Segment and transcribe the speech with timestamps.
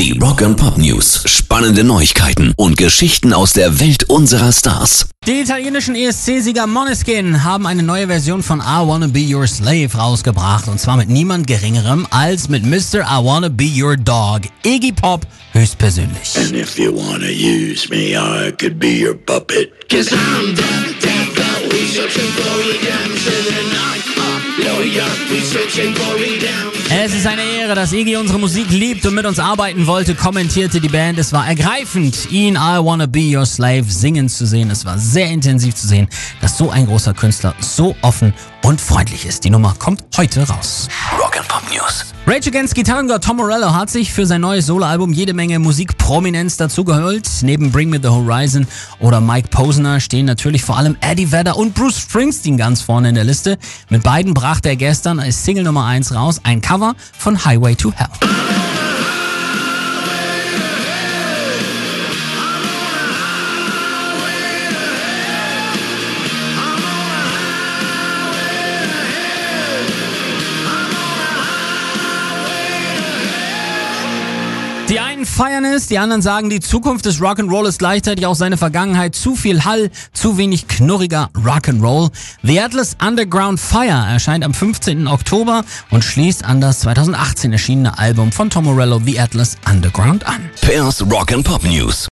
[0.00, 1.22] Die Rock and Pop News.
[1.26, 5.10] Spannende Neuigkeiten und Geschichten aus der Welt unserer Stars.
[5.26, 10.68] Die italienischen ESC-Sieger Moneskin haben eine neue Version von I Wanna Be Your Slave rausgebracht.
[10.68, 13.00] Und zwar mit niemand geringerem als mit Mr.
[13.00, 16.34] I Wanna Be Your Dog, Iggy Pop, höchstpersönlich.
[16.34, 19.70] And if you wanna use me, I could be your puppet.
[19.90, 23.34] Cause I'm the devil, we searching for redemption.
[23.52, 26.79] And I'm a lawyer, we searching for redemption.
[27.02, 30.82] Es ist eine Ehre, dass Iggy unsere Musik liebt und mit uns arbeiten wollte, kommentierte
[30.82, 31.18] die Band.
[31.18, 34.70] Es war ergreifend, ihn I Wanna Be Your Slave singen zu sehen.
[34.70, 36.08] Es war sehr intensiv zu sehen,
[36.42, 39.44] dass so ein großer Künstler so offen und freundlich ist.
[39.44, 40.88] Die Nummer kommt heute raus.
[41.18, 41.29] Rock
[41.70, 42.14] and Pop News.
[42.26, 47.28] Rage Against Gitarrengott Tom Morello hat sich für sein neues Soloalbum jede Menge Musikprominenz dazugeholt.
[47.42, 48.66] Neben Bring Me the Horizon
[49.00, 53.14] oder Mike Posner stehen natürlich vor allem Eddie Vedder und Bruce Springsteen ganz vorne in
[53.14, 53.58] der Liste.
[53.88, 57.92] Mit beiden brachte er gestern als Single Nummer 1 raus ein Cover von Highway to
[57.92, 58.08] Hell.
[74.90, 78.56] Die einen feiern es, die anderen sagen, die Zukunft des Rock'n'Roll ist gleichzeitig auch seine
[78.56, 79.14] Vergangenheit.
[79.14, 82.10] Zu viel Hall, zu wenig knurriger Rock'n'Roll.
[82.42, 85.06] The Atlas Underground Fire erscheint am 15.
[85.06, 90.50] Oktober und schließt an das 2018 erschienene Album von Tom Morello The Atlas Underground an.
[90.60, 91.30] Pairs Rock
[91.62, 92.08] News.